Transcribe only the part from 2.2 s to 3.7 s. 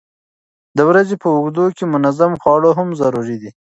خواړه هم ضروري دي.